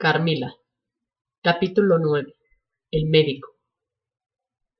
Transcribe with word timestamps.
Carmila. 0.00 0.54
Capítulo 1.42 1.98
9. 1.98 2.36
El 2.92 3.06
médico. 3.06 3.48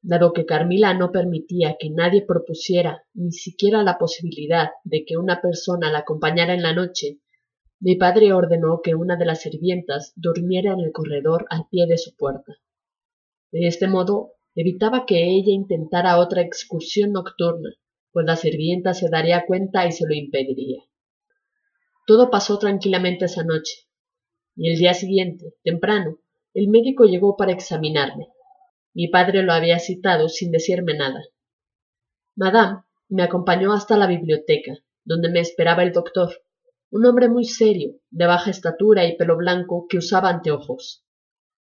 Dado 0.01 0.33
que 0.33 0.47
Carmila 0.47 0.95
no 0.95 1.11
permitía 1.11 1.75
que 1.77 1.91
nadie 1.91 2.25
propusiera 2.25 3.03
ni 3.15 3.33
siquiera 3.33 3.83
la 3.83 3.99
posibilidad 3.99 4.69
de 4.85 5.05
que 5.05 5.17
una 5.17 5.41
persona 5.41 5.91
la 5.91 5.99
acompañara 5.99 6.55
en 6.55 6.63
la 6.63 6.73
noche, 6.73 7.19
mi 7.81 7.97
padre 7.97 8.33
ordenó 8.33 8.81
que 8.81 8.95
una 8.95 9.17
de 9.17 9.25
las 9.25 9.41
sirvientas 9.41 10.13
durmiera 10.15 10.73
en 10.73 10.79
el 10.79 10.93
corredor 10.93 11.47
al 11.51 11.67
pie 11.69 11.89
de 11.89 11.99
su 11.99 12.15
puerta. 12.15 12.55
De 13.51 13.67
este 13.67 13.89
modo 13.89 14.35
evitaba 14.55 15.05
que 15.05 15.25
ella 15.25 15.51
intentara 15.51 16.21
otra 16.21 16.43
excursión 16.43 17.11
nocturna, 17.11 17.71
pues 18.13 18.25
la 18.25 18.37
sirvienta 18.37 18.95
se 18.95 19.09
daría 19.11 19.47
cuenta 19.47 19.85
y 19.85 19.91
se 19.91 20.07
lo 20.07 20.15
impediría. 20.15 20.85
Todo 22.07 22.31
pasó 22.31 22.57
tranquilamente 22.61 23.25
esa 23.25 23.43
noche, 23.43 23.88
y 24.59 24.73
el 24.73 24.79
día 24.79 24.93
siguiente, 24.93 25.55
temprano, 25.63 26.19
el 26.53 26.67
médico 26.67 27.05
llegó 27.05 27.37
para 27.37 27.53
examinarme. 27.53 28.27
Mi 28.93 29.07
padre 29.07 29.45
lo 29.45 29.53
había 29.53 29.79
citado 29.79 30.29
sin 30.29 30.51
decirme 30.51 30.95
nada. 30.95 31.23
Madame 32.35 32.83
me 33.09 33.23
acompañó 33.23 33.73
hasta 33.73 33.97
la 33.97 34.09
biblioteca, 34.09 34.73
donde 35.05 35.31
me 35.31 35.39
esperaba 35.39 35.85
el 35.85 35.93
doctor, 35.93 36.43
un 36.91 37.07
hombre 37.07 37.29
muy 37.29 37.45
serio, 37.45 38.01
de 38.11 38.27
baja 38.27 38.51
estatura 38.51 39.07
y 39.07 39.17
pelo 39.17 39.37
blanco, 39.37 39.87
que 39.89 39.99
usaba 39.99 40.29
anteojos. 40.29 41.05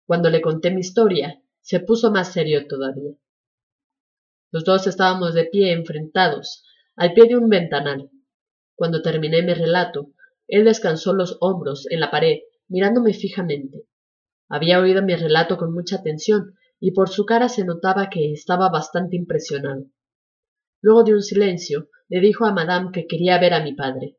Cuando 0.05 0.29
le 0.29 0.39
conté 0.39 0.71
mi 0.71 0.79
historia, 0.79 1.41
se 1.59 1.81
puso 1.81 2.11
más 2.11 2.31
serio 2.31 2.65
todavía. 2.65 3.11
Los 4.51 4.63
dos 4.63 4.87
estábamos 4.87 5.33
de 5.33 5.43
pie 5.43 5.73
enfrentados, 5.73 6.63
al 6.95 7.11
pie 7.11 7.25
de 7.27 7.35
un 7.35 7.49
ventanal. 7.49 8.09
Cuando 8.73 9.01
terminé 9.01 9.41
mi 9.41 9.53
relato, 9.53 10.13
él 10.47 10.63
descansó 10.63 11.11
los 11.11 11.37
hombros 11.41 11.87
en 11.89 11.99
la 11.99 12.09
pared 12.09 12.37
mirándome 12.67 13.13
fijamente. 13.13 13.85
Había 14.49 14.79
oído 14.79 15.01
mi 15.01 15.15
relato 15.15 15.57
con 15.57 15.73
mucha 15.73 15.97
atención 15.97 16.55
y 16.79 16.91
por 16.91 17.09
su 17.09 17.25
cara 17.25 17.49
se 17.49 17.65
notaba 17.65 18.09
que 18.09 18.31
estaba 18.31 18.69
bastante 18.69 19.15
impresionado. 19.15 19.85
Luego 20.81 21.03
de 21.03 21.13
un 21.13 21.23
silencio, 21.23 21.89
le 22.09 22.19
dijo 22.19 22.45
a 22.45 22.53
Madame 22.53 22.91
que 22.93 23.07
quería 23.07 23.39
ver 23.39 23.53
a 23.53 23.63
mi 23.63 23.73
padre. 23.73 24.17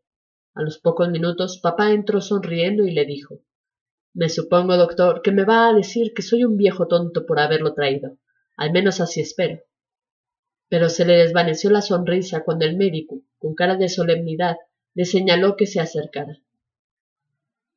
A 0.54 0.62
los 0.62 0.78
pocos 0.78 1.10
minutos 1.10 1.60
papá 1.62 1.92
entró 1.92 2.20
sonriendo 2.20 2.84
y 2.84 2.90
le 2.90 3.04
dijo 3.04 3.42
Me 4.14 4.28
supongo, 4.28 4.76
doctor, 4.76 5.22
que 5.22 5.30
me 5.30 5.44
va 5.44 5.68
a 5.68 5.74
decir 5.74 6.12
que 6.14 6.22
soy 6.22 6.44
un 6.44 6.56
viejo 6.56 6.88
tonto 6.88 7.26
por 7.26 7.38
haberlo 7.38 7.74
traído. 7.74 8.18
Al 8.56 8.72
menos 8.72 9.00
así 9.00 9.20
espero. 9.20 9.60
Pero 10.68 10.88
se 10.88 11.04
le 11.04 11.18
desvaneció 11.18 11.70
la 11.70 11.82
sonrisa 11.82 12.42
cuando 12.42 12.64
el 12.64 12.76
médico, 12.76 13.20
con 13.38 13.54
cara 13.54 13.76
de 13.76 13.88
solemnidad, 13.88 14.56
le 14.94 15.04
señaló 15.04 15.56
que 15.56 15.66
se 15.66 15.78
acercara. 15.78 16.38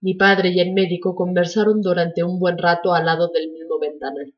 Mi 0.01 0.13
padre 0.13 0.49
y 0.49 0.61
el 0.61 0.71
médico 0.71 1.13
conversaron 1.13 1.81
durante 1.81 2.23
un 2.23 2.39
buen 2.39 2.57
rato 2.57 2.93
al 2.93 3.05
lado 3.05 3.29
del 3.33 3.51
mismo 3.51 3.79
ventanal. 3.79 4.33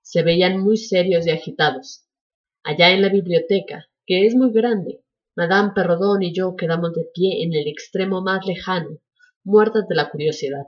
Se 0.00 0.22
veían 0.22 0.60
muy 0.60 0.76
serios 0.76 1.26
y 1.26 1.30
agitados. 1.30 2.06
Allá 2.62 2.92
en 2.92 3.02
la 3.02 3.08
biblioteca, 3.08 3.86
que 4.06 4.26
es 4.26 4.36
muy 4.36 4.52
grande, 4.52 5.02
Madame 5.34 5.72
Perrodón 5.74 6.22
y 6.22 6.32
yo 6.32 6.54
quedamos 6.54 6.92
de 6.94 7.04
pie 7.12 7.42
en 7.42 7.52
el 7.52 7.66
extremo 7.66 8.22
más 8.22 8.46
lejano, 8.46 9.00
muertas 9.42 9.88
de 9.88 9.96
la 9.96 10.08
curiosidad. 10.08 10.66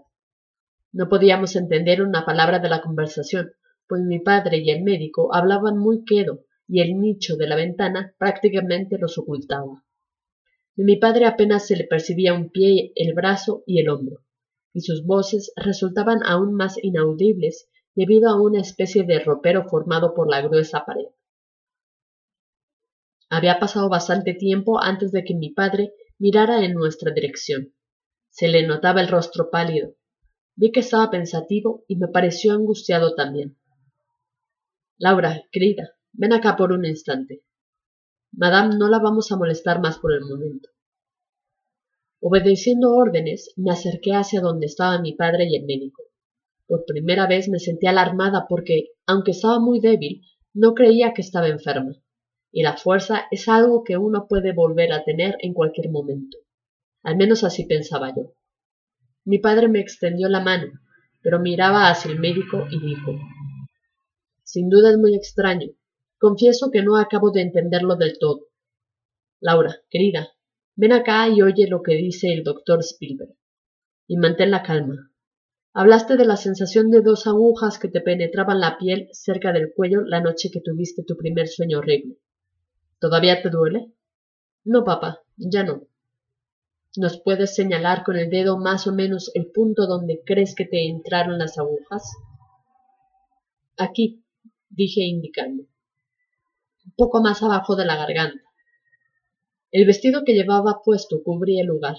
No 0.93 1.09
podíamos 1.09 1.55
entender 1.55 2.03
una 2.03 2.25
palabra 2.25 2.59
de 2.59 2.69
la 2.69 2.81
conversación, 2.81 3.53
pues 3.87 4.03
mi 4.03 4.19
padre 4.19 4.59
y 4.59 4.71
el 4.71 4.83
médico 4.83 5.33
hablaban 5.33 5.79
muy 5.79 6.05
quedo 6.05 6.45
y 6.67 6.81
el 6.81 6.99
nicho 6.99 7.37
de 7.37 7.47
la 7.47 7.55
ventana 7.55 8.15
prácticamente 8.19 8.99
los 8.99 9.17
ocultaba. 9.17 9.85
De 10.79 10.85
mi 10.85 10.95
padre 10.95 11.27
apenas 11.27 11.67
se 11.67 11.75
le 11.75 11.89
percibía 11.89 12.35
un 12.35 12.51
pie, 12.51 12.93
el 12.95 13.13
brazo 13.13 13.65
y 13.67 13.81
el 13.81 13.89
hombro, 13.89 14.23
y 14.73 14.83
sus 14.83 15.05
voces 15.05 15.53
resultaban 15.57 16.21
aún 16.25 16.55
más 16.55 16.77
inaudibles 16.81 17.69
debido 17.97 18.31
a 18.31 18.41
una 18.41 18.61
especie 18.61 19.03
de 19.03 19.19
ropero 19.19 19.65
formado 19.69 20.15
por 20.15 20.31
la 20.31 20.41
gruesa 20.41 20.85
pared. 20.87 21.09
Había 23.29 23.59
pasado 23.59 23.89
bastante 23.89 24.35
tiempo 24.35 24.81
antes 24.81 25.11
de 25.11 25.25
que 25.25 25.35
mi 25.35 25.51
padre 25.51 25.95
mirara 26.17 26.65
en 26.65 26.75
nuestra 26.75 27.13
dirección. 27.13 27.75
Se 28.31 28.47
le 28.47 28.65
notaba 28.65 29.01
el 29.01 29.09
rostro 29.09 29.51
pálido. 29.51 29.97
Vi 30.55 30.71
que 30.71 30.79
estaba 30.79 31.11
pensativo 31.11 31.85
y 31.89 31.97
me 31.97 32.07
pareció 32.07 32.53
angustiado 32.53 33.17
también. 33.17 33.59
Laura, 34.97 35.43
querida, 35.51 35.97
ven 36.13 36.35
acá 36.35 36.55
por 36.55 36.71
un 36.71 36.85
instante. 36.85 37.43
Madame, 38.33 38.77
no 38.77 38.89
la 38.89 38.99
vamos 38.99 39.33
a 39.33 39.37
molestar 39.37 39.81
más 39.81 39.99
por 39.99 40.13
el 40.13 40.21
momento. 40.21 40.69
Obedeciendo 42.21 42.95
órdenes, 42.95 43.53
me 43.57 43.71
acerqué 43.71 44.13
hacia 44.13 44.41
donde 44.41 44.67
estaban 44.67 45.03
mi 45.03 45.15
padre 45.15 45.47
y 45.49 45.57
el 45.57 45.65
médico. 45.65 46.03
Por 46.67 46.85
primera 46.85 47.27
vez 47.27 47.49
me 47.49 47.59
sentí 47.59 47.87
alarmada 47.87 48.47
porque, 48.49 48.89
aunque 49.07 49.31
estaba 49.31 49.61
muy 49.61 49.81
débil, 49.81 50.23
no 50.53 50.75
creía 50.75 51.15
que 51.15 51.23
estaba 51.23 51.49
enferma. 51.49 51.93
Y 52.51 52.63
la 52.63 52.77
fuerza 52.77 53.27
es 53.31 53.49
algo 53.49 53.85
que 53.85 53.97
uno 53.97 54.27
puede 54.29 54.53
volver 54.53 54.93
a 54.93 55.05
tener 55.05 55.37
en 55.41 55.55
cualquier 55.55 55.91
momento. 55.91 56.39
Al 57.03 57.17
menos 57.17 57.45
así 57.45 57.65
pensaba 57.67 58.15
yo. 58.15 58.35
Mi 59.25 59.39
padre 59.39 59.69
me 59.69 59.81
extendió 59.81 60.29
la 60.29 60.41
mano, 60.41 60.73
pero 61.23 61.39
miraba 61.39 61.91
hacia 61.91 62.11
el 62.11 62.19
médico 62.19 62.67
y 62.71 62.81
dijo 62.81 63.13
Sin 64.43 64.69
duda 64.69 64.91
es 64.91 64.99
muy 64.99 65.15
extraño, 65.15 65.69
Confieso 66.21 66.73
que 66.73 66.83
no 66.83 66.97
acabo 66.97 67.31
de 67.31 67.43
entenderlo 67.43 67.95
del 67.95 68.19
todo. 68.19 68.49
Laura, 69.41 69.83
querida, 69.89 70.35
ven 70.75 70.93
acá 70.93 71.29
y 71.29 71.43
oye 71.43 71.69
lo 71.69 71.81
que 71.81 71.95
dice 71.95 72.33
el 72.33 72.43
doctor 72.43 72.81
Spielberg. 72.81 73.37
Y 74.09 74.17
mantén 74.17 74.51
la 74.51 74.65
calma. 74.65 75.13
Hablaste 75.75 76.17
de 76.17 76.25
la 76.25 76.37
sensación 76.37 76.91
de 76.91 77.03
dos 77.03 77.29
agujas 77.29 77.79
que 77.79 77.89
te 77.89 78.01
penetraban 78.01 78.59
la 78.59 78.79
piel 78.79 79.09
cerca 79.13 79.53
del 79.53 79.73
cuello 79.73 80.01
la 80.01 80.21
noche 80.21 80.51
que 80.51 80.61
tuviste 80.61 81.05
tu 81.05 81.17
primer 81.17 81.47
sueño 81.47 81.79
horrible. 81.79 82.19
¿Todavía 82.99 83.41
te 83.41 83.51
duele? 83.51 83.93
No, 84.65 84.83
papá, 84.83 85.21
ya 85.37 85.63
no. 85.63 85.87
¿Nos 86.97 87.21
puedes 87.23 87.55
señalar 87.55 88.03
con 88.03 88.17
el 88.17 88.29
dedo 88.29 88.59
más 88.59 88.89
o 88.89 88.93
menos 88.93 89.31
el 89.35 89.53
punto 89.53 89.87
donde 89.87 90.21
crees 90.27 90.57
que 90.57 90.65
te 90.65 90.89
entraron 90.89 91.39
las 91.39 91.59
agujas? 91.59 92.11
Aquí, 93.77 94.25
dije 94.69 95.03
indicando 95.03 95.69
poco 96.99 97.23
más 97.23 97.45
abajo 97.45 97.77
de 97.77 97.85
la 97.87 97.95
garganta. 97.95 98.43
El 99.71 99.87
vestido 99.87 100.25
que 100.25 100.35
llevaba 100.35 100.83
puesto 100.85 101.23
cubría 101.23 101.61
el 101.63 101.69
lugar. 101.69 101.97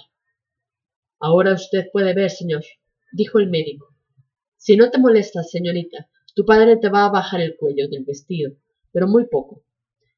Ahora 1.18 1.54
usted 1.54 1.86
puede 1.90 2.12
ver, 2.12 2.28
señor, 2.28 2.64
dijo 3.10 3.38
el 3.38 3.48
médico. 3.48 3.96
Si 4.58 4.76
no 4.76 4.90
te 4.90 4.98
molestas, 4.98 5.50
señorita, 5.50 6.10
tu 6.34 6.44
padre 6.44 6.76
te 6.76 6.90
va 6.90 7.06
a 7.06 7.10
bajar 7.10 7.40
el 7.40 7.56
cuello 7.56 7.88
del 7.88 8.04
vestido, 8.04 8.52
pero 8.92 9.08
muy 9.08 9.26
poco. 9.26 9.64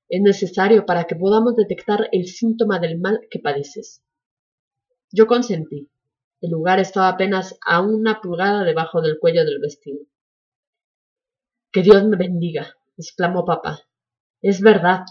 Es 0.08 0.20
necesario 0.20 0.84
para 0.84 1.04
que 1.04 1.14
podamos 1.14 1.54
detectar 1.54 2.08
el 2.10 2.26
síntoma 2.26 2.80
del 2.80 2.98
mal 2.98 3.20
que 3.30 3.38
padeces. 3.38 4.02
Yo 5.12 5.28
consentí. 5.28 5.90
El 6.40 6.50
lugar 6.50 6.80
estaba 6.80 7.08
apenas 7.08 7.56
a 7.64 7.80
una 7.80 8.20
pulgada 8.20 8.64
debajo 8.64 9.00
del 9.00 9.20
cuello 9.20 9.44
del 9.44 9.60
vestido. 9.60 10.00
Que 11.70 11.82
Dios 11.82 12.04
me 12.04 12.16
bendiga, 12.16 12.76
exclamó 12.96 13.44
papá. 13.44 13.86
Es 14.42 14.60
verdad. 14.60 15.04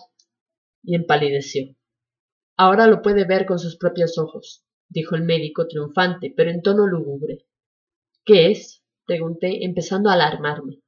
Y 0.84 0.96
empalideció. 0.96 1.74
Ahora 2.58 2.86
lo 2.88 3.02
puede 3.02 3.25
ver 3.25 3.46
con 3.46 3.59
sus 3.59 3.78
propios 3.78 4.18
ojos, 4.18 4.66
dijo 4.90 5.16
el 5.16 5.24
médico 5.24 5.68
triunfante, 5.68 6.34
pero 6.36 6.52
en 6.52 6.62
tono 6.62 6.86
lúgubre. 6.86 7.46
¿Qué 8.25 8.52
es? 8.52 8.84
pregunté, 9.06 9.64
empezando 9.64 10.09
a 10.09 10.14
alarmarme. 10.14 10.81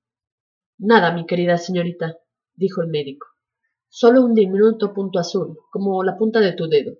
Nada, 0.77 1.13
mi 1.13 1.25
querida 1.25 1.57
señorita, 1.57 2.17
dijo 2.53 2.81
el 2.81 2.89
médico. 2.89 3.27
Solo 3.87 4.23
un 4.23 4.33
diminuto 4.33 4.93
punto 4.93 5.19
azul, 5.19 5.57
como 5.71 6.03
la 6.03 6.17
punta 6.17 6.41
de 6.41 6.53
tu 6.53 6.67
dedo. 6.67 6.97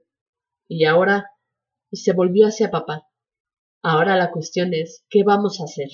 Y 0.68 0.86
ahora. 0.86 1.30
y 1.92 1.98
se 1.98 2.14
volvió 2.14 2.48
hacia 2.48 2.72
papá. 2.72 3.08
Ahora 3.82 4.16
la 4.16 4.32
cuestión 4.32 4.74
es, 4.74 5.06
¿qué 5.09 5.24
vamos 5.24 5.59
a 5.59 5.66
hacer? 5.66 5.90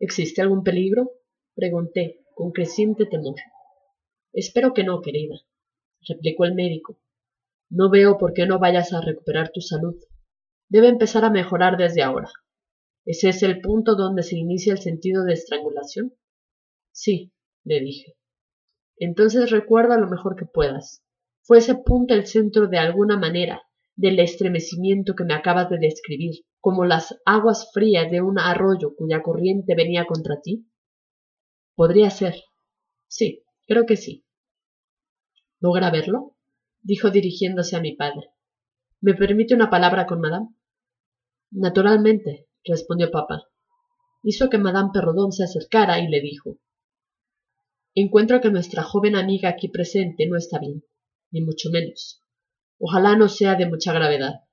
¿Existe 0.00 0.42
algún 0.42 0.64
peligro? 0.64 1.12
pregunté, 1.54 2.24
con 2.34 2.50
creciente 2.50 3.06
temor. 3.06 3.36
Espero 4.36 4.74
que 4.74 4.84
no, 4.84 5.00
querida, 5.00 5.40
replicó 6.06 6.44
el 6.44 6.54
médico. 6.54 7.00
No 7.70 7.88
veo 7.88 8.18
por 8.18 8.34
qué 8.34 8.44
no 8.44 8.58
vayas 8.58 8.92
a 8.92 9.00
recuperar 9.00 9.50
tu 9.50 9.62
salud. 9.62 9.96
Debe 10.68 10.88
empezar 10.88 11.24
a 11.24 11.30
mejorar 11.30 11.78
desde 11.78 12.02
ahora. 12.02 12.28
¿Ese 13.06 13.30
es 13.30 13.42
el 13.42 13.62
punto 13.62 13.94
donde 13.94 14.22
se 14.22 14.36
inicia 14.36 14.74
el 14.74 14.80
sentido 14.80 15.24
de 15.24 15.32
estrangulación? 15.32 16.12
Sí, 16.92 17.32
le 17.64 17.80
dije. 17.80 18.14
Entonces 18.98 19.50
recuerda 19.50 19.96
lo 19.96 20.06
mejor 20.06 20.36
que 20.36 20.44
puedas. 20.44 21.02
¿Fue 21.42 21.56
ese 21.56 21.74
punto 21.74 22.12
el 22.12 22.26
centro 22.26 22.66
de 22.66 22.76
alguna 22.76 23.16
manera 23.16 23.62
del 23.94 24.18
estremecimiento 24.18 25.14
que 25.14 25.24
me 25.24 25.32
acabas 25.32 25.70
de 25.70 25.78
describir, 25.78 26.44
como 26.60 26.84
las 26.84 27.18
aguas 27.24 27.70
frías 27.72 28.10
de 28.10 28.20
un 28.20 28.38
arroyo 28.38 28.94
cuya 28.96 29.22
corriente 29.22 29.74
venía 29.74 30.04
contra 30.04 30.42
ti? 30.42 30.66
Podría 31.74 32.10
ser. 32.10 32.34
Sí, 33.08 33.42
creo 33.66 33.86
que 33.86 33.96
sí. 33.96 34.25
¿Logra 35.66 35.90
verlo? 35.90 36.36
dijo 36.80 37.10
dirigiéndose 37.10 37.74
a 37.74 37.80
mi 37.80 37.96
padre. 37.96 38.30
¿Me 39.00 39.14
permite 39.14 39.52
una 39.52 39.68
palabra 39.68 40.06
con 40.06 40.20
madame? 40.20 40.54
Naturalmente, 41.50 42.46
respondió 42.64 43.10
papá. 43.10 43.48
Hizo 44.22 44.48
que 44.48 44.58
Madame 44.58 44.90
Perrodón 44.94 45.32
se 45.32 45.42
acercara 45.42 45.98
y 45.98 46.06
le 46.06 46.20
dijo 46.20 46.58
Encuentro 47.96 48.40
que 48.40 48.52
nuestra 48.52 48.84
joven 48.84 49.16
amiga 49.16 49.48
aquí 49.48 49.66
presente 49.66 50.28
no 50.28 50.36
está 50.36 50.60
bien, 50.60 50.84
ni 51.32 51.40
mucho 51.40 51.68
menos. 51.70 52.22
Ojalá 52.78 53.16
no 53.16 53.28
sea 53.28 53.56
de 53.56 53.66
mucha 53.66 53.92
gravedad. 53.92 54.44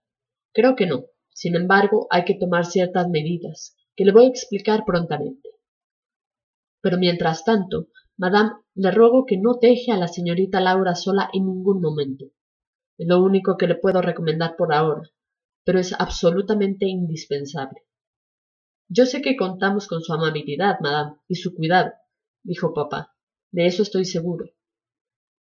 Creo 0.51 0.75
que 0.75 0.87
no. 0.87 1.05
Sin 1.29 1.55
embargo, 1.55 2.07
hay 2.09 2.25
que 2.25 2.33
tomar 2.33 2.65
ciertas 2.65 3.07
medidas, 3.07 3.77
que 3.95 4.03
le 4.03 4.13
voy 4.13 4.25
a 4.25 4.29
explicar 4.29 4.83
prontamente. 4.83 5.47
Pero 6.81 6.97
mientras 6.97 7.45
tanto, 7.45 7.89
Madame, 8.17 8.51
le 8.75 8.91
ruego 8.91 9.25
que 9.25 9.37
no 9.37 9.55
deje 9.59 9.91
a 9.91 9.97
la 9.97 10.07
señorita 10.07 10.59
Laura 10.59 10.95
sola 10.95 11.29
en 11.33 11.45
ningún 11.45 11.81
momento. 11.81 12.25
Es 12.97 13.07
lo 13.07 13.21
único 13.21 13.57
que 13.57 13.67
le 13.67 13.75
puedo 13.75 14.01
recomendar 14.01 14.55
por 14.55 14.73
ahora, 14.73 15.09
pero 15.63 15.79
es 15.79 15.93
absolutamente 15.93 16.85
indispensable. 16.85 17.83
Yo 18.87 19.05
sé 19.05 19.21
que 19.21 19.35
contamos 19.35 19.87
con 19.87 20.01
su 20.01 20.13
amabilidad, 20.13 20.79
madame, 20.81 21.15
y 21.27 21.35
su 21.35 21.55
cuidado, 21.55 21.91
dijo 22.43 22.73
papá. 22.73 23.15
De 23.51 23.65
eso 23.65 23.81
estoy 23.81 24.05
seguro. 24.05 24.45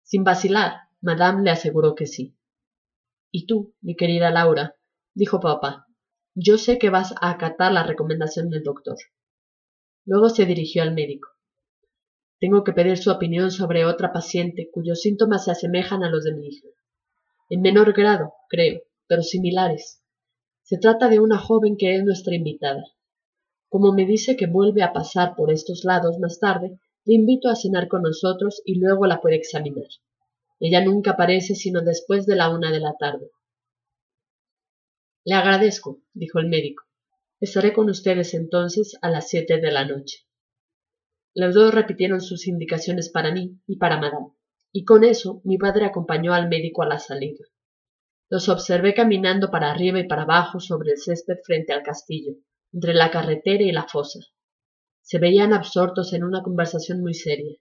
Sin 0.02 0.24
vacilar, 0.24 0.88
madame 1.00 1.42
le 1.42 1.50
aseguró 1.50 1.94
que 1.94 2.06
sí. 2.06 2.36
Y 3.30 3.46
tú, 3.46 3.74
mi 3.82 3.96
querida 3.96 4.30
Laura, 4.30 4.76
dijo 5.14 5.40
papá, 5.40 5.86
yo 6.34 6.56
sé 6.56 6.78
que 6.78 6.90
vas 6.90 7.14
a 7.20 7.30
acatar 7.30 7.72
la 7.72 7.82
recomendación 7.82 8.48
del 8.48 8.62
doctor. 8.62 8.96
Luego 10.04 10.28
se 10.28 10.46
dirigió 10.46 10.82
al 10.82 10.94
médico. 10.94 11.33
Tengo 12.44 12.62
que 12.62 12.74
pedir 12.74 12.98
su 12.98 13.10
opinión 13.10 13.50
sobre 13.50 13.86
otra 13.86 14.12
paciente 14.12 14.68
cuyos 14.70 15.00
síntomas 15.00 15.46
se 15.46 15.52
asemejan 15.52 16.04
a 16.04 16.10
los 16.10 16.24
de 16.24 16.34
mi 16.34 16.48
hija. 16.48 16.68
En 17.48 17.62
menor 17.62 17.94
grado, 17.94 18.34
creo, 18.50 18.82
pero 19.06 19.22
similares. 19.22 20.02
Se 20.62 20.76
trata 20.76 21.08
de 21.08 21.20
una 21.20 21.38
joven 21.38 21.78
que 21.78 21.96
es 21.96 22.04
nuestra 22.04 22.34
invitada. 22.34 22.84
Como 23.70 23.94
me 23.94 24.04
dice 24.04 24.36
que 24.36 24.46
vuelve 24.46 24.82
a 24.82 24.92
pasar 24.92 25.36
por 25.36 25.50
estos 25.50 25.84
lados 25.84 26.18
más 26.18 26.38
tarde, 26.38 26.78
le 27.06 27.14
invito 27.14 27.48
a 27.48 27.56
cenar 27.56 27.88
con 27.88 28.02
nosotros 28.02 28.60
y 28.66 28.78
luego 28.78 29.06
la 29.06 29.22
puede 29.22 29.36
examinar. 29.36 29.88
Ella 30.60 30.84
nunca 30.84 31.12
aparece 31.12 31.54
sino 31.54 31.80
después 31.80 32.26
de 32.26 32.36
la 32.36 32.50
una 32.50 32.70
de 32.70 32.80
la 32.80 32.94
tarde. 32.98 33.30
Le 35.24 35.34
agradezco, 35.34 36.02
dijo 36.12 36.40
el 36.40 36.50
médico. 36.50 36.84
Estaré 37.40 37.72
con 37.72 37.88
ustedes 37.88 38.34
entonces 38.34 38.98
a 39.00 39.08
las 39.08 39.30
siete 39.30 39.62
de 39.62 39.72
la 39.72 39.86
noche. 39.86 40.26
Los 41.34 41.54
dos 41.54 41.74
repitieron 41.74 42.20
sus 42.20 42.46
indicaciones 42.46 43.10
para 43.10 43.32
mí 43.32 43.58
y 43.66 43.76
para 43.76 43.98
Madame, 43.98 44.28
y 44.70 44.84
con 44.84 45.02
eso 45.02 45.40
mi 45.44 45.58
padre 45.58 45.84
acompañó 45.84 46.32
al 46.32 46.48
médico 46.48 46.82
a 46.82 46.86
la 46.86 47.00
salida. 47.00 47.44
Los 48.30 48.48
observé 48.48 48.94
caminando 48.94 49.50
para 49.50 49.70
arriba 49.70 49.98
y 49.98 50.06
para 50.06 50.22
abajo 50.22 50.60
sobre 50.60 50.92
el 50.92 50.98
césped 50.98 51.38
frente 51.44 51.72
al 51.72 51.82
castillo, 51.82 52.34
entre 52.72 52.94
la 52.94 53.10
carretera 53.10 53.64
y 53.64 53.72
la 53.72 53.88
fosa. 53.88 54.20
Se 55.02 55.18
veían 55.18 55.52
absortos 55.52 56.12
en 56.12 56.22
una 56.22 56.42
conversación 56.42 57.00
muy 57.00 57.14
seria. 57.14 57.56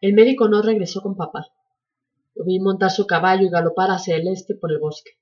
El 0.00 0.14
médico 0.14 0.48
no 0.48 0.62
regresó 0.62 1.02
con 1.02 1.16
papá. 1.16 1.46
Lo 2.36 2.44
vi 2.44 2.60
montar 2.60 2.90
su 2.90 3.06
caballo 3.06 3.46
y 3.46 3.50
galopar 3.50 3.90
hacia 3.90 4.16
el 4.16 4.28
este 4.28 4.54
por 4.54 4.70
el 4.70 4.78
bosque. 4.78 5.12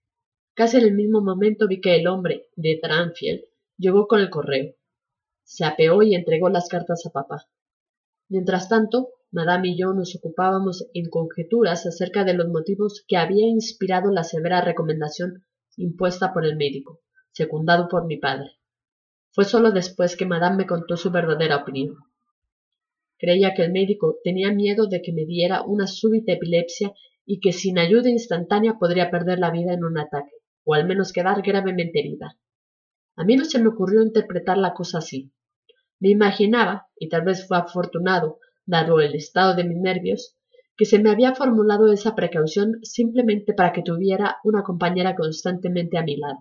Casi 0.53 0.77
en 0.77 0.85
el 0.85 0.95
mismo 0.95 1.23
momento 1.23 1.67
vi 1.69 1.81
que 1.81 1.97
el 1.97 2.07
hombre 2.07 2.49
de 2.55 2.79
Tranfield 2.83 3.45
llegó 3.79 4.07
con 4.07 4.21
el 4.21 4.31
correo. 4.31 4.75
Se 5.45 5.65
apeó 5.65 6.03
y 6.03 6.15
entregó 6.15 6.49
las 6.49 6.69
cartas 6.69 7.07
a 7.07 7.11
papá. 7.11 7.47
Mientras 8.29 8.69
tanto, 8.69 9.11
Madame 9.31 9.69
y 9.69 9.79
yo 9.79 9.93
nos 9.93 10.17
ocupábamos 10.17 10.89
en 10.95 11.11
conjeturas 11.11 11.87
acerca 11.87 12.25
de 12.25 12.35
los 12.35 12.49
motivos 12.49 13.05
que 13.07 13.17
había 13.17 13.47
inspirado 13.47 14.11
la 14.11 14.25
severa 14.25 14.61
recomendación 14.61 15.45
impuesta 15.77 16.33
por 16.33 16.45
el 16.45 16.57
médico, 16.57 17.01
secundado 17.33 17.89
por 17.89 18.07
mi 18.07 18.17
padre. 18.17 18.53
Fue 19.33 19.45
solo 19.45 19.73
después 19.73 20.17
que 20.17 20.27
Madame 20.27 20.59
me 20.59 20.67
contó 20.67 20.97
su 20.97 21.11
verdadera 21.11 21.57
opinión. 21.57 21.97
Creía 23.19 23.55
que 23.55 23.63
el 23.63 23.73
médico 23.73 24.19
tenía 24.23 24.53
miedo 24.53 24.87
de 24.87 25.03
que 25.03 25.13
me 25.13 25.25
diera 25.25 25.63
una 25.63 25.87
súbita 25.87 26.33
epilepsia 26.33 26.93
y 27.27 27.41
que 27.41 27.53
sin 27.53 27.79
ayuda 27.79 28.11
instantánea 28.11 28.79
podría 28.79 29.11
perder 29.11 29.39
la 29.39 29.51
vida 29.51 29.73
en 29.73 29.85
un 29.85 29.99
ataque 29.99 30.33
o 30.65 30.75
al 30.75 30.87
menos 30.87 31.13
quedar 31.13 31.43
gravemente 31.43 31.99
herida. 31.99 32.39
A 33.17 33.25
mí 33.25 33.37
no 33.37 33.45
se 33.45 33.61
me 33.61 33.69
ocurrió 33.69 34.03
interpretar 34.03 34.59
la 34.59 34.75
cosa 34.75 34.99
así. 34.99 35.33
Me 36.01 36.11
imaginaba, 36.11 36.89
y 36.99 37.09
tal 37.09 37.23
vez 37.23 37.47
fue 37.47 37.57
afortunado, 37.57 38.39
dado 38.67 39.01
el 39.01 39.15
estado 39.15 39.55
de 39.55 39.65
mis 39.65 39.79
nervios, 39.79 40.37
que 40.77 40.85
se 40.85 40.99
me 40.99 41.11
había 41.11 41.35
formulado 41.35 41.93
esa 41.93 42.15
precaución 42.15 42.81
simplemente 42.83 43.55
para 43.55 43.73
que 43.73 43.83
tuviera 43.83 44.39
una 44.43 44.63
compañera 44.63 45.15
constantemente 45.15 45.97
a 45.99 46.03
mi 46.03 46.17
lado, 46.17 46.39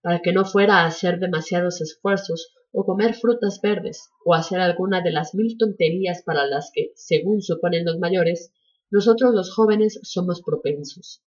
para 0.00 0.20
que 0.20 0.32
no 0.32 0.44
fuera 0.44 0.80
a 0.80 0.86
hacer 0.86 1.18
demasiados 1.18 1.80
esfuerzos 1.80 2.54
o 2.72 2.84
comer 2.84 3.14
frutas 3.14 3.60
verdes 3.60 4.10
o 4.24 4.34
hacer 4.34 4.60
alguna 4.60 5.00
de 5.00 5.10
las 5.10 5.34
mil 5.34 5.58
tonterías 5.58 6.22
para 6.22 6.46
las 6.46 6.70
que, 6.72 6.92
según 6.94 7.42
suponen 7.42 7.84
los 7.84 7.98
mayores, 7.98 8.52
nosotros 8.90 9.34
los 9.34 9.52
jóvenes 9.52 9.98
somos 10.02 10.42
propensos. 10.42 11.24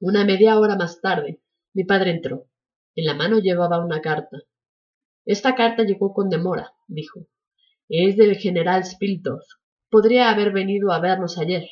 Una 0.00 0.24
media 0.24 0.58
hora 0.58 0.76
más 0.76 1.00
tarde, 1.00 1.40
mi 1.72 1.84
padre 1.84 2.10
entró. 2.10 2.46
En 2.96 3.06
la 3.06 3.14
mano 3.14 3.38
llevaba 3.40 3.84
una 3.84 4.00
carta. 4.00 4.38
Esta 5.24 5.54
carta 5.54 5.82
llegó 5.82 6.12
con 6.12 6.28
demora, 6.28 6.72
dijo. 6.86 7.26
Es 7.88 8.16
del 8.16 8.36
general 8.36 8.84
Spiltorf. 8.84 9.44
Podría 9.90 10.30
haber 10.30 10.52
venido 10.52 10.92
a 10.92 11.00
vernos 11.00 11.38
ayer. 11.38 11.64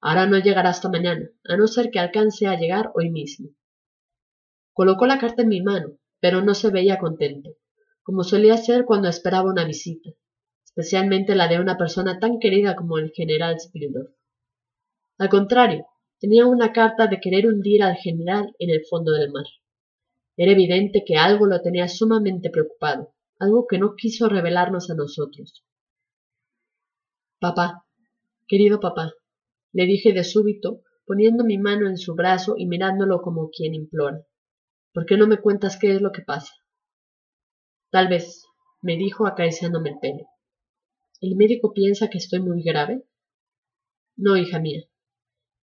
Ahora 0.00 0.26
no 0.26 0.38
llegará 0.38 0.70
hasta 0.70 0.88
mañana, 0.88 1.28
a 1.44 1.56
no 1.56 1.66
ser 1.66 1.90
que 1.90 1.98
alcance 1.98 2.46
a 2.46 2.58
llegar 2.58 2.90
hoy 2.94 3.10
mismo. 3.10 3.50
Colocó 4.72 5.06
la 5.06 5.18
carta 5.18 5.42
en 5.42 5.48
mi 5.48 5.62
mano, 5.62 5.98
pero 6.20 6.42
no 6.42 6.54
se 6.54 6.70
veía 6.70 6.98
contento, 6.98 7.50
como 8.02 8.24
solía 8.24 8.56
ser 8.56 8.84
cuando 8.84 9.08
esperaba 9.08 9.50
una 9.50 9.64
visita, 9.64 10.10
especialmente 10.64 11.34
la 11.34 11.48
de 11.48 11.60
una 11.60 11.76
persona 11.76 12.18
tan 12.18 12.38
querida 12.38 12.76
como 12.76 12.98
el 12.98 13.10
general 13.10 13.58
Spildorf. 13.58 14.10
Al 15.18 15.28
contrario, 15.28 15.86
tenía 16.20 16.46
una 16.46 16.72
carta 16.72 17.06
de 17.06 17.20
querer 17.20 17.46
hundir 17.46 17.82
al 17.82 17.96
general 17.96 18.54
en 18.58 18.70
el 18.70 18.84
fondo 18.88 19.12
del 19.12 19.32
mar. 19.32 19.46
Era 20.36 20.52
evidente 20.52 21.04
que 21.06 21.16
algo 21.16 21.46
lo 21.46 21.60
tenía 21.62 21.88
sumamente 21.88 22.50
preocupado, 22.50 23.14
algo 23.38 23.66
que 23.66 23.78
no 23.78 23.94
quiso 23.94 24.28
revelarnos 24.28 24.90
a 24.90 24.94
nosotros. 24.94 25.64
Papá, 27.40 27.86
querido 28.46 28.80
papá, 28.80 29.12
le 29.72 29.86
dije 29.86 30.12
de 30.12 30.24
súbito, 30.24 30.82
poniendo 31.06 31.44
mi 31.44 31.58
mano 31.58 31.88
en 31.88 31.96
su 31.96 32.14
brazo 32.14 32.54
y 32.56 32.66
mirándolo 32.66 33.22
como 33.22 33.50
quien 33.50 33.74
implora. 33.74 34.26
¿Por 34.92 35.06
qué 35.06 35.16
no 35.16 35.26
me 35.26 35.40
cuentas 35.40 35.78
qué 35.78 35.94
es 35.94 36.00
lo 36.00 36.12
que 36.12 36.22
pasa? 36.22 36.52
Tal 37.90 38.08
vez, 38.08 38.44
me 38.82 38.96
dijo 38.96 39.26
acariciándome 39.26 39.90
el 39.90 39.98
pelo. 40.00 40.26
¿El 41.20 41.36
médico 41.36 41.72
piensa 41.72 42.08
que 42.08 42.18
estoy 42.18 42.40
muy 42.40 42.62
grave? 42.62 43.04
No, 44.16 44.36
hija 44.36 44.58
mía, 44.58 44.82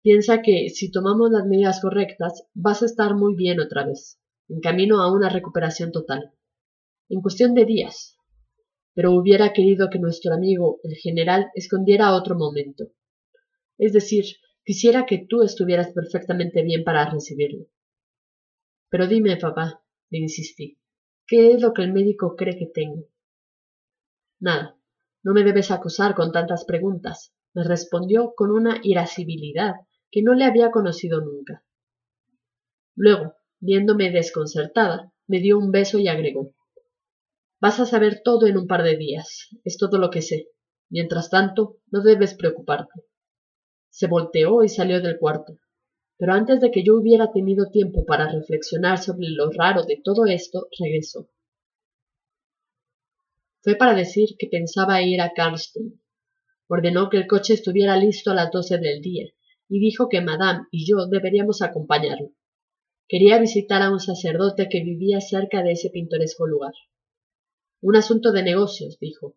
Piensa 0.03 0.41
que 0.41 0.69
si 0.69 0.91
tomamos 0.91 1.31
las 1.31 1.45
medidas 1.45 1.79
correctas 1.79 2.45
vas 2.53 2.81
a 2.81 2.87
estar 2.87 3.15
muy 3.15 3.35
bien 3.35 3.61
otra 3.61 3.85
vez, 3.85 4.19
en 4.49 4.59
camino 4.59 5.01
a 5.01 5.11
una 5.11 5.29
recuperación 5.29 5.91
total. 5.91 6.33
En 7.09 7.21
cuestión 7.21 7.53
de 7.53 7.65
días. 7.65 8.17
Pero 8.93 9.11
hubiera 9.13 9.53
querido 9.53 9.89
que 9.89 9.99
nuestro 9.99 10.33
amigo, 10.33 10.79
el 10.83 10.95
general, 10.95 11.51
escondiera 11.55 12.13
otro 12.13 12.35
momento. 12.35 12.85
Es 13.77 13.93
decir, 13.93 14.25
quisiera 14.63 15.05
que 15.05 15.25
tú 15.27 15.41
estuvieras 15.41 15.91
perfectamente 15.91 16.63
bien 16.63 16.83
para 16.83 17.09
recibirlo. 17.09 17.65
Pero 18.89 19.07
dime, 19.07 19.37
papá, 19.37 19.83
le 20.09 20.19
insistí, 20.19 20.77
¿qué 21.25 21.53
es 21.53 21.61
lo 21.61 21.73
que 21.73 21.81
el 21.81 21.91
médico 21.91 22.35
cree 22.35 22.57
que 22.57 22.67
tengo? 22.67 23.07
Nada, 24.39 24.77
no 25.23 25.33
me 25.33 25.43
debes 25.43 25.71
acosar 25.71 26.13
con 26.13 26.31
tantas 26.31 26.65
preguntas, 26.65 27.33
me 27.53 27.63
respondió 27.63 28.33
con 28.35 28.51
una 28.51 28.79
irascibilidad 28.83 29.73
que 30.11 30.21
no 30.21 30.33
le 30.33 30.45
había 30.45 30.69
conocido 30.69 31.21
nunca. 31.21 31.63
Luego, 32.95 33.33
viéndome 33.63 34.11
desconcertada, 34.11 35.13
me 35.25 35.39
dio 35.39 35.57
un 35.57 35.71
beso 35.71 35.97
y 35.97 36.09
agregó 36.09 36.53
Vas 37.61 37.79
a 37.79 37.85
saber 37.85 38.21
todo 38.25 38.45
en 38.45 38.57
un 38.57 38.67
par 38.67 38.83
de 38.83 38.97
días. 38.97 39.47
Es 39.63 39.77
todo 39.77 39.97
lo 39.97 40.09
que 40.09 40.21
sé. 40.21 40.49
Mientras 40.89 41.29
tanto, 41.29 41.77
no 41.89 42.01
debes 42.01 42.33
preocuparte. 42.33 43.05
Se 43.89 44.07
volteó 44.07 44.65
y 44.65 44.67
salió 44.67 44.99
del 45.01 45.17
cuarto. 45.17 45.59
Pero 46.17 46.33
antes 46.33 46.59
de 46.59 46.71
que 46.71 46.83
yo 46.83 46.95
hubiera 46.95 47.31
tenido 47.31 47.71
tiempo 47.71 48.05
para 48.05 48.29
reflexionar 48.29 48.97
sobre 48.97 49.29
lo 49.29 49.49
raro 49.49 49.83
de 49.83 50.01
todo 50.03 50.25
esto, 50.25 50.67
regresó. 50.77 51.29
Fue 53.61 53.75
para 53.75 53.95
decir 53.95 54.35
que 54.37 54.47
pensaba 54.47 55.01
ir 55.01 55.21
a 55.21 55.31
Carlston. 55.31 56.01
Ordenó 56.67 57.09
que 57.09 57.15
el 57.15 57.27
coche 57.27 57.53
estuviera 57.53 57.95
listo 57.95 58.31
a 58.31 58.35
las 58.35 58.51
doce 58.51 58.77
del 58.77 58.99
día 58.99 59.29
y 59.69 59.79
dijo 59.79 60.09
que 60.09 60.19
Madame 60.19 60.67
y 60.69 60.85
yo 60.85 61.07
deberíamos 61.07 61.61
acompañarlo. 61.61 62.31
Quería 63.07 63.37
visitar 63.37 63.81
a 63.81 63.91
un 63.91 63.99
sacerdote 63.99 64.69
que 64.69 64.83
vivía 64.83 65.19
cerca 65.19 65.61
de 65.61 65.73
ese 65.73 65.89
pintoresco 65.89 66.47
lugar. 66.47 66.73
Un 67.81 67.95
asunto 67.95 68.31
de 68.31 68.43
negocios, 68.43 68.97
dijo, 68.99 69.35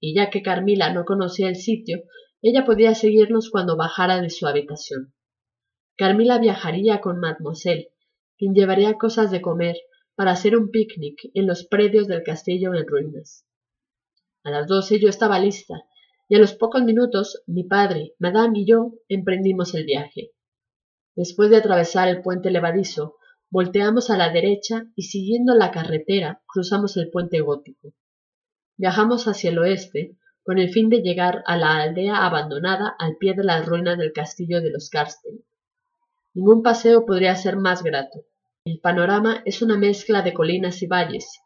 y 0.00 0.14
ya 0.14 0.30
que 0.30 0.42
Carmila 0.42 0.92
no 0.92 1.04
conocía 1.04 1.48
el 1.48 1.56
sitio, 1.56 2.04
ella 2.40 2.64
podía 2.64 2.94
seguirnos 2.94 3.50
cuando 3.50 3.76
bajara 3.76 4.20
de 4.20 4.30
su 4.30 4.46
habitación. 4.46 5.14
Carmila 5.96 6.38
viajaría 6.38 7.00
con 7.00 7.20
mademoiselle, 7.20 7.92
quien 8.36 8.54
llevaría 8.54 8.94
cosas 8.94 9.30
de 9.30 9.40
comer 9.40 9.76
para 10.16 10.32
hacer 10.32 10.56
un 10.56 10.70
picnic 10.70 11.30
en 11.34 11.46
los 11.46 11.64
predios 11.64 12.08
del 12.08 12.22
castillo 12.22 12.74
en 12.74 12.86
ruinas. 12.86 13.46
A 14.42 14.50
las 14.50 14.66
doce 14.66 14.98
yo 14.98 15.08
estaba 15.08 15.38
lista, 15.38 15.84
y 16.28 16.34
a 16.34 16.38
los 16.38 16.54
pocos 16.54 16.82
minutos 16.82 17.42
mi 17.46 17.62
padre, 17.64 18.14
madame 18.18 18.60
y 18.60 18.66
yo 18.66 18.94
emprendimos 19.08 19.74
el 19.74 19.84
viaje. 19.84 20.32
Después 21.14 21.50
de 21.50 21.58
atravesar 21.58 22.08
el 22.08 22.22
puente 22.22 22.50
levadizo, 22.50 23.16
volteamos 23.50 24.08
a 24.08 24.16
la 24.16 24.30
derecha 24.30 24.86
y 24.96 25.02
siguiendo 25.02 25.54
la 25.54 25.70
carretera 25.70 26.42
cruzamos 26.46 26.96
el 26.96 27.10
puente 27.10 27.40
gótico. 27.40 27.92
Viajamos 28.78 29.28
hacia 29.28 29.50
el 29.50 29.58
oeste 29.58 30.16
con 30.42 30.58
el 30.58 30.70
fin 30.70 30.88
de 30.88 31.02
llegar 31.02 31.44
a 31.46 31.56
la 31.56 31.76
aldea 31.76 32.24
abandonada 32.24 32.96
al 32.98 33.16
pie 33.16 33.34
de 33.34 33.44
las 33.44 33.66
ruinas 33.66 33.98
del 33.98 34.12
castillo 34.12 34.62
de 34.62 34.70
los 34.70 34.88
Karsten. 34.88 35.44
Ningún 36.34 36.62
paseo 36.62 37.04
podría 37.04 37.36
ser 37.36 37.56
más 37.56 37.82
grato. 37.82 38.24
El 38.64 38.80
panorama 38.80 39.42
es 39.44 39.60
una 39.60 39.76
mezcla 39.76 40.22
de 40.22 40.32
colinas 40.32 40.82
y 40.82 40.86
valles, 40.86 41.40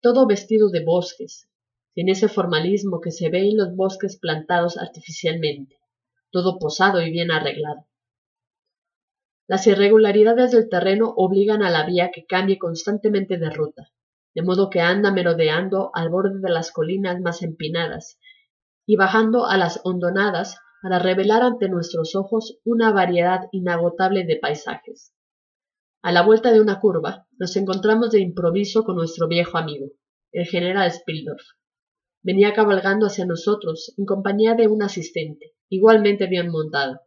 todo 0.00 0.26
vestido 0.26 0.68
de 0.68 0.84
bosques, 0.84 1.48
sin 1.94 2.08
ese 2.08 2.28
formalismo 2.28 3.00
que 3.00 3.12
se 3.12 3.30
ve 3.30 3.48
en 3.48 3.58
los 3.58 3.76
bosques 3.76 4.18
plantados 4.18 4.76
artificialmente, 4.78 5.78
todo 6.32 6.58
posado 6.58 7.00
y 7.00 7.10
bien 7.12 7.30
arreglado. 7.30 7.86
Las 9.52 9.66
irregularidades 9.66 10.50
del 10.52 10.70
terreno 10.70 11.12
obligan 11.14 11.62
a 11.62 11.68
la 11.68 11.84
vía 11.84 12.10
que 12.10 12.24
cambie 12.24 12.56
constantemente 12.58 13.36
de 13.36 13.50
ruta, 13.50 13.90
de 14.34 14.40
modo 14.40 14.70
que 14.70 14.80
anda 14.80 15.12
merodeando 15.12 15.90
al 15.92 16.08
borde 16.08 16.40
de 16.40 16.48
las 16.48 16.70
colinas 16.70 17.20
más 17.20 17.42
empinadas 17.42 18.18
y 18.86 18.96
bajando 18.96 19.44
a 19.44 19.58
las 19.58 19.82
hondonadas 19.84 20.58
para 20.80 20.98
revelar 20.98 21.42
ante 21.42 21.68
nuestros 21.68 22.14
ojos 22.14 22.60
una 22.64 22.92
variedad 22.92 23.40
inagotable 23.52 24.24
de 24.24 24.38
paisajes. 24.38 25.12
A 26.00 26.12
la 26.12 26.22
vuelta 26.22 26.50
de 26.50 26.62
una 26.62 26.80
curva 26.80 27.26
nos 27.38 27.54
encontramos 27.56 28.10
de 28.12 28.20
improviso 28.20 28.84
con 28.84 28.96
nuestro 28.96 29.28
viejo 29.28 29.58
amigo, 29.58 29.88
el 30.32 30.46
general 30.46 30.90
Spildorf. 30.90 31.44
Venía 32.22 32.54
cabalgando 32.54 33.04
hacia 33.04 33.26
nosotros 33.26 33.92
en 33.98 34.06
compañía 34.06 34.54
de 34.54 34.68
un 34.68 34.82
asistente, 34.82 35.52
igualmente 35.68 36.26
bien 36.26 36.48
montado. 36.48 37.02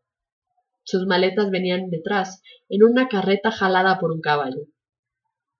Sus 0.85 1.07
maletas 1.07 1.49
venían 1.49 1.89
detrás, 1.89 2.43
en 2.69 2.83
una 2.83 3.07
carreta 3.07 3.49
jalada 3.49 3.99
por 3.99 4.11
un 4.11 4.21
caballo. 4.21 4.67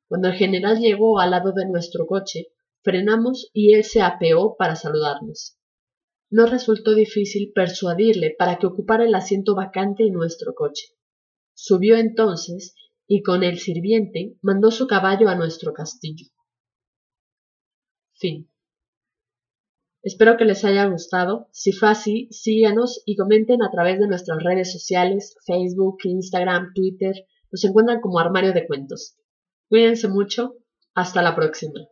Cuando 0.08 0.28
el 0.28 0.36
general 0.36 0.78
llegó 0.80 1.20
al 1.20 1.32
lado 1.32 1.52
de 1.52 1.66
nuestro 1.66 2.06
coche, 2.06 2.50
frenamos 2.84 3.50
y 3.52 3.74
él 3.74 3.84
se 3.84 4.04
apeó 4.04 4.56
para 4.56 4.76
saludarnos. 4.76 5.58
No 6.30 6.46
resultó 6.46 6.94
difícil 6.94 7.52
persuadirle 7.56 8.36
para 8.38 8.60
que 8.60 8.68
ocupara 8.68 9.04
el 9.04 9.16
asiento 9.16 9.56
vacante 9.56 10.06
en 10.06 10.14
nuestro 10.14 10.54
coche. 10.54 10.90
Subió 11.56 11.98
entonces 11.98 12.76
y 13.08 13.24
con 13.24 13.44
el 13.44 13.58
sirviente 13.58 14.38
mandó 14.44 14.70
su 14.70 14.86
caballo 14.86 15.28
a 15.28 15.36
nuestro 15.36 15.74
castillo. 15.74 16.28
Fin. 18.14 18.48
Espero 20.06 20.38
que 20.38 20.46
les 20.46 20.64
haya 20.64 20.86
gustado. 20.86 21.50
Si 21.52 21.72
fue 21.72 21.90
así, 21.90 22.28
síganos 22.30 23.02
y 23.08 23.16
comenten 23.16 23.64
a 23.64 23.72
través 23.72 24.00
de 24.00 24.08
nuestras 24.08 24.38
redes 24.44 24.72
sociales, 24.72 25.36
Facebook, 25.48 25.98
Instagram, 26.04 26.74
Twitter. 26.76 27.16
Nos 27.52 27.64
encuentran 27.64 28.02
como 28.02 28.20
Armario 28.20 28.54
de 28.54 28.68
Cuentos. 28.68 29.18
Cuídense 29.68 30.08
mucho. 30.08 30.58
Hasta 30.94 31.24
la 31.24 31.36
próxima. 31.36 31.90